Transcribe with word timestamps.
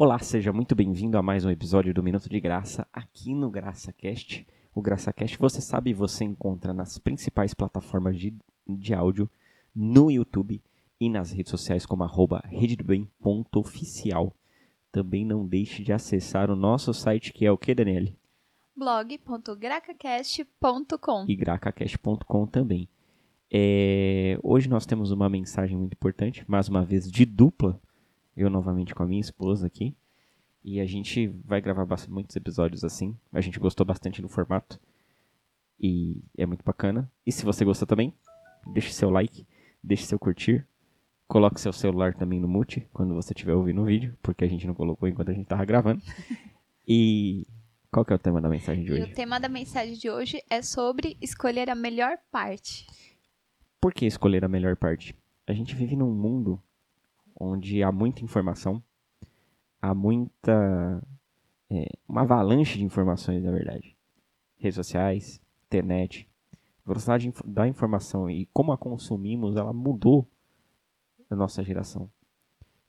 Olá, 0.00 0.20
seja 0.20 0.52
muito 0.52 0.76
bem-vindo 0.76 1.18
a 1.18 1.22
mais 1.22 1.44
um 1.44 1.50
episódio 1.50 1.92
do 1.92 2.04
Minuto 2.04 2.28
de 2.28 2.38
Graça 2.38 2.86
aqui 2.92 3.34
no 3.34 3.50
GraçaCast. 3.50 4.46
O 4.72 4.80
GraçaCast, 4.80 5.36
você 5.36 5.60
sabe, 5.60 5.92
você 5.92 6.22
encontra 6.22 6.72
nas 6.72 6.98
principais 6.98 7.52
plataformas 7.52 8.16
de, 8.16 8.32
de 8.64 8.94
áudio, 8.94 9.28
no 9.74 10.08
YouTube 10.08 10.62
e 11.00 11.10
nas 11.10 11.32
redes 11.32 11.50
sociais 11.50 11.84
como 11.84 12.04
arroba 12.04 12.40
rededobem.oficial. 12.44 14.32
Também 14.92 15.24
não 15.24 15.44
deixe 15.44 15.82
de 15.82 15.92
acessar 15.92 16.48
o 16.48 16.54
nosso 16.54 16.94
site 16.94 17.32
que 17.32 17.44
é 17.44 17.50
o 17.50 17.58
que, 17.58 17.74
Daniele? 17.74 18.16
blog.gracacast.com 18.76 21.24
E 21.26 21.34
gracacast.com 21.34 22.46
também. 22.46 22.88
É, 23.50 24.38
hoje 24.44 24.68
nós 24.68 24.86
temos 24.86 25.10
uma 25.10 25.28
mensagem 25.28 25.76
muito 25.76 25.94
importante, 25.94 26.44
mais 26.46 26.68
uma 26.68 26.84
vez 26.84 27.10
de 27.10 27.24
dupla, 27.24 27.80
eu 28.42 28.50
novamente 28.50 28.94
com 28.94 29.02
a 29.02 29.06
minha 29.06 29.20
esposa 29.20 29.66
aqui. 29.66 29.94
E 30.64 30.80
a 30.80 30.86
gente 30.86 31.28
vai 31.44 31.60
gravar 31.60 31.86
muitos 32.08 32.36
episódios 32.36 32.84
assim. 32.84 33.16
A 33.32 33.40
gente 33.40 33.58
gostou 33.58 33.86
bastante 33.86 34.20
do 34.20 34.28
formato. 34.28 34.80
E 35.80 36.22
é 36.36 36.44
muito 36.44 36.64
bacana. 36.64 37.10
E 37.24 37.30
se 37.32 37.44
você 37.44 37.64
gostou 37.64 37.86
também, 37.86 38.12
deixe 38.66 38.92
seu 38.92 39.10
like, 39.10 39.46
deixe 39.82 40.04
seu 40.04 40.18
curtir. 40.18 40.66
Coloque 41.26 41.60
seu 41.60 41.72
celular 41.72 42.14
também 42.14 42.40
no 42.40 42.48
mute 42.48 42.86
quando 42.92 43.14
você 43.14 43.32
estiver 43.32 43.54
ouvindo 43.54 43.82
o 43.82 43.84
vídeo, 43.84 44.16
porque 44.22 44.44
a 44.44 44.48
gente 44.48 44.66
não 44.66 44.74
colocou 44.74 45.08
enquanto 45.08 45.30
a 45.30 45.34
gente 45.34 45.44
estava 45.44 45.64
gravando. 45.64 46.02
E 46.90 47.46
qual 47.90 48.02
que 48.02 48.14
é 48.14 48.16
o 48.16 48.18
tema 48.18 48.40
da 48.40 48.48
mensagem 48.48 48.82
de 48.82 48.90
E 48.90 48.94
hoje? 48.94 49.12
o 49.12 49.14
tema 49.14 49.38
da 49.38 49.46
mensagem 49.46 49.92
de 49.92 50.08
hoje 50.08 50.42
é 50.48 50.62
sobre 50.62 51.18
escolher 51.20 51.68
a 51.68 51.74
melhor 51.74 52.16
parte. 52.32 52.86
Por 53.78 53.92
que 53.92 54.06
escolher 54.06 54.42
a 54.42 54.48
melhor 54.48 54.74
parte? 54.74 55.14
A 55.46 55.52
gente 55.52 55.74
vive 55.74 55.94
num 55.96 56.10
mundo 56.14 56.58
onde 57.38 57.82
há 57.82 57.92
muita 57.92 58.24
informação, 58.24 58.82
há 59.80 59.94
muita. 59.94 61.02
é, 61.70 61.86
uma 62.08 62.22
avalanche 62.22 62.78
de 62.78 62.84
informações, 62.84 63.42
na 63.42 63.50
verdade. 63.50 63.96
Redes 64.56 64.76
sociais, 64.76 65.40
internet. 65.66 66.28
A 66.84 66.88
velocidade 66.88 67.32
da 67.44 67.68
informação 67.68 68.30
e 68.30 68.46
como 68.46 68.72
a 68.72 68.78
consumimos, 68.78 69.56
ela 69.56 69.72
mudou 69.72 70.26
na 71.30 71.36
nossa 71.36 71.62
geração. 71.62 72.10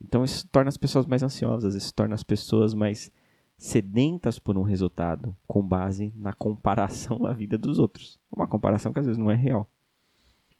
Então 0.01 0.23
isso 0.23 0.47
torna 0.47 0.69
as 0.69 0.77
pessoas 0.77 1.05
mais 1.05 1.21
ansiosas, 1.21 1.75
isso 1.75 1.93
torna 1.93 2.15
as 2.15 2.23
pessoas 2.23 2.73
mais 2.73 3.11
sedentas 3.57 4.39
por 4.39 4.57
um 4.57 4.61
resultado 4.61 5.35
com 5.45 5.61
base 5.61 6.13
na 6.15 6.31
comparação 6.31 7.25
à 7.27 7.33
vida 7.33 7.57
dos 7.57 7.77
outros. 7.77 8.17
Uma 8.31 8.47
comparação 8.47 8.93
que 8.93 8.99
às 8.99 9.05
vezes 9.05 9.19
não 9.19 9.29
é 9.29 9.35
real. 9.35 9.69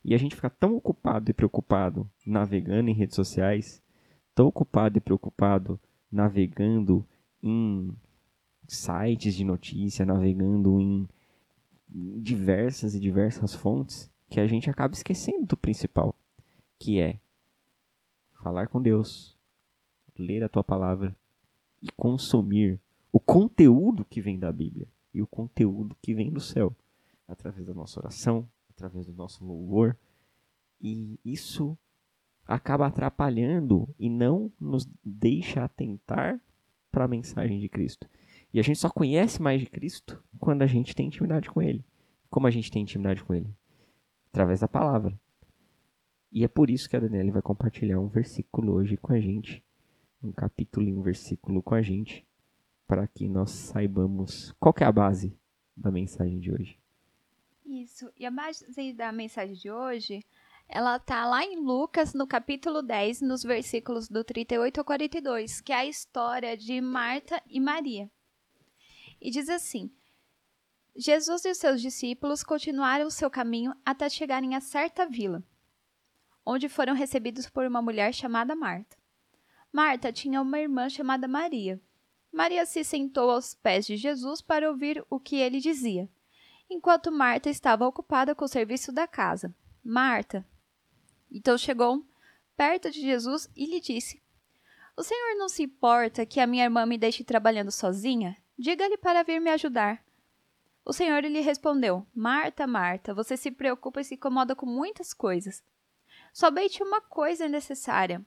E 0.04 0.16
a 0.16 0.18
gente 0.18 0.36
fica 0.36 0.50
tão 0.50 0.76
ocupado 0.76 1.30
e 1.30 1.34
preocupado 1.34 2.10
navegando 2.26 2.90
em 2.90 2.94
redes 2.94 3.16
sociais, 3.16 3.82
tão 4.34 4.48
ocupado 4.48 4.98
e 4.98 5.02
preocupado 5.02 5.80
navegando 6.12 7.06
em 7.44 7.96
sites 8.68 9.36
de 9.36 9.44
notícia, 9.44 10.06
navegando 10.06 10.80
em 10.80 11.08
diversas 11.90 12.96
e 12.96 13.00
diversas 13.00 13.54
fontes, 13.54 14.12
que 14.30 14.40
a 14.40 14.48
gente 14.48 14.70
acaba 14.70 14.94
esquecendo 14.94 15.48
do 15.48 15.58
principal, 15.58 16.16
que 16.78 17.00
é 17.00 17.20
falar 18.42 18.68
com 18.68 18.82
Deus, 18.82 19.38
ler 20.18 20.44
a 20.44 20.50
tua 20.50 20.64
palavra 20.64 21.16
e 21.82 21.92
consumir 21.92 22.80
o 23.12 23.20
conteúdo 23.20 24.06
que 24.06 24.22
vem 24.22 24.38
da 24.38 24.52
Bíblia 24.52 24.88
e 25.14 25.22
o 25.22 25.28
conteúdo 25.28 25.96
que 26.02 26.14
vem 26.14 26.32
do 26.32 26.40
céu, 26.40 26.76
através 27.28 27.66
da 27.66 27.74
nossa 27.74 28.00
oração, 28.00 28.48
através 28.80 29.06
do 29.06 29.14
nosso 29.14 29.44
louvor. 29.46 29.98
E 30.82 31.20
isso 31.24 31.78
acaba 32.48 32.88
atrapalhando 32.88 33.88
e 34.00 34.10
não 34.10 34.52
nos 34.60 34.90
deixa 35.04 35.64
atentar 35.64 36.40
para 36.92 37.06
a 37.06 37.08
mensagem 37.08 37.60
de 37.60 37.70
Cristo. 37.70 38.10
E 38.52 38.60
a 38.60 38.64
gente 38.64 38.80
só 38.80 38.90
conhece 38.90 39.42
mais 39.42 39.60
de 39.60 39.68
Cristo 39.68 40.24
quando 40.40 40.64
a 40.64 40.68
gente 40.68 40.96
tem 40.96 41.08
intimidade 41.08 41.50
com 41.50 41.62
Ele. 41.62 41.86
Como 42.30 42.48
a 42.48 42.52
gente 42.52 42.72
tem 42.72 42.82
intimidade 42.82 43.24
com 43.24 43.34
Ele? 43.34 43.54
Através 44.32 44.62
da 44.62 44.68
palavra. 44.68 45.20
E 46.32 46.44
é 46.44 46.48
por 46.48 46.70
isso 46.70 46.90
que 46.90 46.96
a 46.96 47.00
Daniela 47.00 47.32
vai 47.32 47.42
compartilhar 47.42 48.00
um 48.00 48.08
versículo 48.08 48.74
hoje 48.74 48.98
com 48.98 49.14
a 49.14 49.20
gente. 49.20 49.64
Um 50.24 50.32
capítulo 50.32 50.88
e 50.88 50.94
um 50.94 51.02
versículo 51.02 51.62
com 51.62 51.76
a 51.76 51.82
gente. 51.82 52.26
Para 52.88 53.08
que 53.08 53.28
nós 53.28 53.52
saibamos 53.52 54.52
qual 54.60 54.74
é 54.80 54.84
a 54.84 54.92
base 54.92 55.38
da 55.76 55.92
mensagem 55.92 56.40
de 56.40 56.52
hoje. 56.52 56.80
Isso. 57.70 58.12
E 58.18 58.26
a 58.26 58.32
base 58.32 58.66
da 58.94 59.12
mensagem 59.12 59.54
de 59.54 59.70
hoje, 59.70 60.26
ela 60.68 60.98
tá 60.98 61.28
lá 61.28 61.46
em 61.46 61.56
Lucas, 61.56 62.16
no 62.16 62.26
capítulo 62.26 62.82
10, 62.82 63.22
nos 63.22 63.44
versículos 63.44 64.10
do 64.10 64.24
38 64.24 64.80
ao 64.80 64.84
42, 64.84 65.62
que 65.62 65.72
é 65.72 65.76
a 65.76 65.86
história 65.86 66.58
de 66.58 66.82
Marta 66.82 67.40
e 67.48 67.60
Maria. 67.60 68.10
E 69.22 69.30
diz 69.30 69.50
assim: 69.50 69.92
Jesus 70.96 71.46
e 71.46 71.52
os 71.52 71.60
seus 71.60 71.80
discípulos 71.80 72.44
continuaram 72.44 73.06
o 73.06 73.12
seu 73.12 73.30
caminho 73.30 73.76
até 73.86 74.10
chegarem 74.10 74.56
a 74.56 74.62
certa 74.62 75.06
vila, 75.06 75.44
onde 76.44 76.68
foram 76.68 76.96
recebidos 76.96 77.48
por 77.48 77.68
uma 77.68 77.84
mulher 77.84 78.16
chamada 78.16 78.56
Marta. 78.56 78.98
Marta 79.72 80.12
tinha 80.12 80.42
uma 80.42 80.60
irmã 80.60 80.90
chamada 80.90 81.28
Maria. 81.28 81.80
Maria 82.32 82.66
se 82.66 82.84
sentou 82.84 83.30
aos 83.30 83.54
pés 83.54 83.86
de 83.86 83.96
Jesus 83.96 84.42
para 84.42 84.68
ouvir 84.68 85.06
o 85.08 85.20
que 85.20 85.36
ele 85.36 85.60
dizia 85.60 86.10
enquanto 86.70 87.12
Marta 87.12 87.50
estava 87.50 87.88
ocupada 87.88 88.36
com 88.36 88.46
o 88.46 88.50
serviço 88.50 88.92
da 88.92 89.08
casa. 89.08 89.54
Marta. 89.84 90.46
Então 91.32 91.58
chegou 91.58 92.06
perto 92.56 92.92
de 92.92 93.02
Jesus 93.02 93.50
e 93.56 93.66
lhe 93.66 93.80
disse: 93.80 94.22
O 94.96 95.04
senhor 95.04 95.36
não 95.38 95.50
se 95.50 95.64
importa 95.64 96.26
que 96.26 96.40
a 96.40 96.48
minha 96.48 96.66
irmã 96.66 96.86
me 96.86 96.98
deixe 96.98 97.24
trabalhando 97.24 97.72
sozinha? 97.72 98.38
Diga-lhe 98.58 98.98
para 98.98 99.24
vir 99.24 99.40
me 99.40 99.50
ajudar. 99.50 100.04
O 100.84 100.94
senhor 100.94 101.24
lhe 101.24 101.42
respondeu: 101.42 102.06
Marta, 102.14 102.68
Marta, 102.68 103.14
você 103.14 103.38
se 103.38 103.52
preocupa 103.52 104.02
e 104.02 104.04
se 104.04 104.16
incomoda 104.16 104.56
com 104.56 104.66
muitas 104.66 105.14
coisas. 105.14 105.64
Somente 106.34 106.84
uma 106.84 107.02
coisa 107.02 107.46
é 107.46 107.50
necessária. 107.50 108.26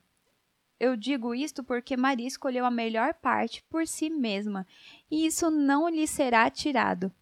Eu 0.79 0.97
digo 0.97 1.35
isto 1.35 1.63
porque 1.63 1.95
Maria 1.95 2.27
escolheu 2.27 2.65
a 2.65 2.71
melhor 2.71 3.13
parte 3.13 3.63
por 3.69 3.87
si 3.87 4.09
mesma, 4.09 4.67
e 5.09 5.25
isso 5.25 5.49
não 5.49 5.87
lhe 5.87 6.07
será 6.07 6.49
tirado. 6.49 7.13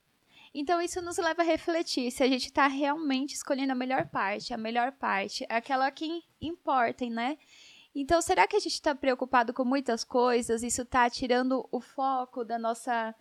Então 0.54 0.82
isso 0.82 1.02
nos 1.02 1.18
leva 1.18 1.42
a 1.42 1.46
refletir 1.46 2.12
se 2.12 2.24
a 2.24 2.28
gente 2.28 2.48
está 2.48 2.68
realmente 2.68 3.34
escolhendo 3.36 3.72
a 3.72 3.76
melhor 3.76 4.08
parte, 4.08 4.54
a 4.54 4.58
melhor 4.58 4.92
parte, 4.92 5.46
aquela 5.50 5.90
que 5.92 6.24
importa, 6.42 7.06
né? 7.10 7.38
Então, 7.94 8.22
será 8.22 8.48
que 8.48 8.56
a 8.56 8.60
gente 8.60 8.74
está 8.74 8.96
preocupado 8.96 9.54
com 9.54 9.66
muitas 9.66 10.04
coisas? 10.04 10.64
Isso 10.64 10.84
está 10.84 11.10
tirando 11.10 11.68
o 11.72 11.82
foco 11.82 12.46
da 12.46 12.58
nossa, 12.58 13.14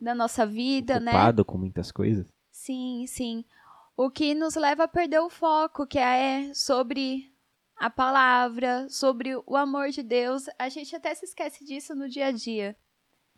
da 0.00 0.14
nossa 0.14 0.46
vida, 0.46 1.00
né? 1.00 1.10
Ocupado 1.10 1.44
com 1.44 1.58
muitas 1.58 1.90
coisas. 1.90 2.32
Sim, 2.50 3.06
sim. 3.08 3.44
O 3.96 4.08
que 4.10 4.32
nos 4.34 4.54
leva 4.54 4.84
a 4.84 4.88
perder 4.88 5.18
o 5.18 5.28
foco, 5.28 5.84
que 5.86 5.98
é 5.98 6.52
sobre 6.54 7.32
a 7.76 7.90
palavra, 7.90 8.88
sobre 8.88 9.34
o 9.46 9.56
amor 9.56 9.90
de 9.90 10.02
Deus. 10.02 10.44
A 10.58 10.68
gente 10.68 10.94
até 10.94 11.12
se 11.14 11.24
esquece 11.24 11.64
disso 11.64 11.94
no 11.94 12.08
dia 12.08 12.26
a 12.26 12.32
dia 12.32 12.76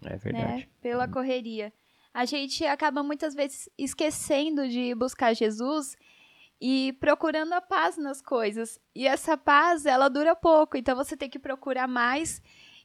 É 0.05 0.17
verdade. 0.17 0.45
né? 0.47 0.69
Pela 0.81 1.09
correria. 1.09 1.73
A 2.17 2.25
gente 2.25 2.65
acaba 2.65 3.03
muitas 3.03 3.35
vezes 3.35 3.69
esquecendo 3.77 4.67
de 4.67 4.95
buscar 4.95 5.35
Jesus 5.35 5.95
e 6.59 6.97
procurando 6.99 7.53
a 7.53 7.61
paz 7.61 7.99
nas 7.99 8.23
coisas. 8.23 8.81
E 8.95 9.07
essa 9.07 9.37
paz, 9.37 9.85
ela 9.85 10.09
dura 10.09 10.35
pouco, 10.35 10.79
então 10.79 10.97
você 10.97 11.15
tem 11.15 11.29
que 11.29 11.39
procurar 11.39 11.87
mais 11.87 12.41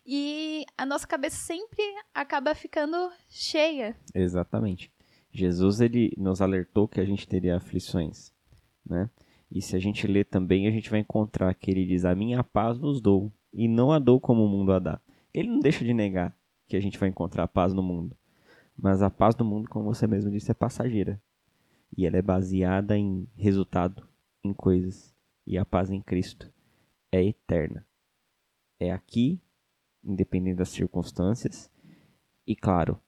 e 0.05 0.65
a 0.77 0.85
nossa 0.85 1.07
cabeça 1.07 1.37
sempre 1.37 1.81
acaba 2.13 2.53
ficando 2.53 3.09
cheia. 3.29 3.95
Exatamente. 4.13 4.91
Jesus 5.31 5.79
ele 5.79 6.11
nos 6.17 6.41
alertou 6.41 6.85
que 6.85 6.99
a 6.99 7.05
gente 7.05 7.25
teria 7.25 7.55
aflições, 7.55 8.33
né? 8.85 9.09
E 9.49 9.61
se 9.61 9.77
a 9.77 9.79
gente 9.79 10.05
ler 10.07 10.25
também, 10.25 10.67
a 10.67 10.71
gente 10.71 10.89
vai 10.89 10.99
encontrar 10.99 11.53
que 11.55 11.71
ele 11.71 11.85
diz: 11.85 12.03
"A 12.03 12.13
minha 12.13 12.43
paz 12.43 12.77
vos 12.77 12.99
dou, 12.99 13.31
e 13.53 13.69
não 13.69 13.93
a 13.93 13.99
dou 13.99 14.19
como 14.19 14.43
o 14.43 14.49
mundo 14.49 14.73
a 14.73 14.79
dá". 14.79 14.99
Ele 15.33 15.47
não 15.47 15.59
deixa 15.61 15.85
de 15.85 15.93
negar 15.93 16.35
que 16.67 16.75
a 16.75 16.81
gente 16.81 16.97
vai 16.97 17.07
encontrar 17.07 17.47
paz 17.47 17.73
no 17.73 17.81
mundo. 17.81 18.13
Mas 18.77 19.01
a 19.01 19.09
paz 19.09 19.35
do 19.35 19.45
mundo, 19.45 19.69
como 19.69 19.93
você 19.93 20.07
mesmo 20.07 20.31
disse, 20.31 20.51
é 20.51 20.53
passageira. 20.53 21.21
E 21.95 22.05
ela 22.05 22.17
é 22.17 22.21
baseada 22.21 22.97
em 22.97 23.27
resultado, 23.35 24.07
em 24.43 24.53
coisas. 24.53 25.13
E 25.45 25.57
a 25.57 25.65
paz 25.65 25.89
em 25.89 26.01
Cristo 26.01 26.51
é 27.11 27.23
eterna. 27.23 27.85
É 28.79 28.91
aqui, 28.91 29.41
independente 30.03 30.57
das 30.57 30.69
circunstâncias. 30.69 31.69
E 32.47 32.55
claro, 32.55 32.99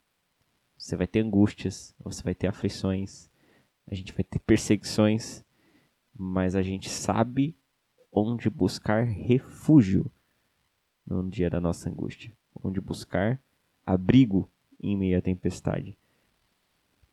você 0.76 0.96
vai 0.96 1.06
ter 1.06 1.20
angústias, 1.20 1.94
você 1.98 2.22
vai 2.22 2.34
ter 2.34 2.46
aflições, 2.46 3.30
a 3.86 3.94
gente 3.94 4.12
vai 4.12 4.24
ter 4.24 4.38
perseguições, 4.38 5.44
mas 6.14 6.54
a 6.54 6.62
gente 6.62 6.88
sabe 6.88 7.56
onde 8.12 8.48
buscar 8.48 9.04
refúgio 9.04 10.10
no 11.06 11.28
dia 11.28 11.50
da 11.50 11.60
nossa 11.60 11.90
angústia, 11.90 12.32
onde 12.62 12.80
buscar 12.80 13.42
abrigo 13.84 14.50
em 14.90 14.96
meio 14.96 15.18
à 15.18 15.22
tempestade. 15.22 15.96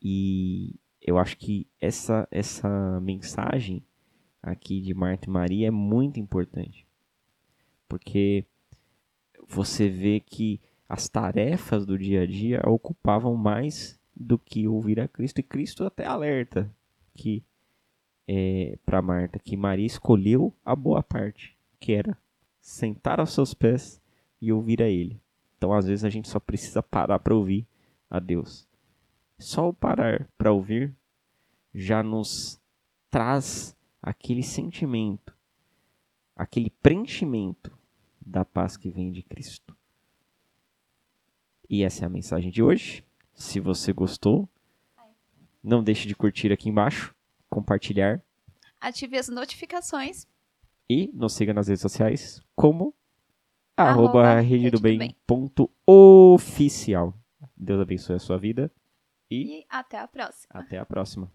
E 0.01 0.75
eu 1.01 1.17
acho 1.17 1.37
que 1.37 1.67
essa 1.79 2.27
essa 2.31 2.99
mensagem 3.01 3.83
aqui 4.41 4.81
de 4.81 4.93
Marta 4.93 5.27
e 5.27 5.31
Maria 5.31 5.67
é 5.67 5.71
muito 5.71 6.19
importante. 6.19 6.85
Porque 7.87 8.45
você 9.47 9.89
vê 9.89 10.19
que 10.19 10.59
as 10.87 11.07
tarefas 11.07 11.85
do 11.85 11.97
dia 11.97 12.23
a 12.23 12.25
dia 12.25 12.61
ocupavam 12.65 13.35
mais 13.35 13.99
do 14.15 14.37
que 14.37 14.67
ouvir 14.67 14.99
a 14.99 15.07
Cristo. 15.07 15.39
E 15.39 15.43
Cristo 15.43 15.85
até 15.85 16.05
alerta 16.05 16.69
que 17.13 17.43
é, 18.27 18.77
para 18.85 19.01
Marta 19.01 19.39
que 19.39 19.57
Maria 19.57 19.85
escolheu 19.85 20.53
a 20.63 20.75
boa 20.75 21.03
parte, 21.03 21.57
que 21.79 21.93
era 21.93 22.17
sentar 22.61 23.19
aos 23.19 23.33
seus 23.33 23.53
pés 23.53 24.01
e 24.41 24.51
ouvir 24.51 24.81
a 24.81 24.87
Ele. 24.87 25.19
Então, 25.61 25.73
às 25.73 25.85
vezes, 25.85 26.03
a 26.03 26.09
gente 26.09 26.27
só 26.27 26.39
precisa 26.39 26.81
parar 26.81 27.19
para 27.19 27.35
ouvir 27.35 27.67
a 28.09 28.17
Deus. 28.17 28.67
Só 29.37 29.69
o 29.69 29.73
parar 29.73 30.27
para 30.35 30.51
ouvir 30.51 30.91
já 31.71 32.01
nos 32.01 32.59
traz 33.11 33.77
aquele 34.01 34.41
sentimento, 34.41 35.37
aquele 36.35 36.71
preenchimento 36.81 37.77
da 38.19 38.43
paz 38.43 38.75
que 38.75 38.89
vem 38.89 39.11
de 39.11 39.21
Cristo. 39.21 39.77
E 41.69 41.83
essa 41.83 42.05
é 42.05 42.07
a 42.07 42.09
mensagem 42.09 42.49
de 42.49 42.63
hoje. 42.63 43.05
Se 43.31 43.59
você 43.59 43.93
gostou, 43.93 44.49
não 45.63 45.83
deixe 45.83 46.07
de 46.07 46.15
curtir 46.15 46.51
aqui 46.51 46.69
embaixo, 46.69 47.13
compartilhar. 47.51 48.19
Ative 48.79 49.15
as 49.15 49.29
notificações. 49.29 50.25
E 50.89 51.11
nos 51.13 51.33
siga 51.33 51.53
nas 51.53 51.67
redes 51.67 51.83
sociais 51.83 52.41
como 52.55 52.95
arroba, 53.81 54.23
Arroba 54.23 54.39
rede 54.41 54.69
do 54.71 54.79
Bem. 54.79 55.15
ponto 55.25 55.69
oficial. 55.85 57.13
Deus 57.57 57.79
abençoe 57.81 58.15
a 58.15 58.19
sua 58.19 58.37
vida 58.37 58.71
e 59.29 59.59
E 59.61 59.65
até 59.69 59.99
a 59.99 60.07
próxima. 60.07 60.47
até 60.53 60.77
a 60.77 60.85
próxima. 60.85 61.31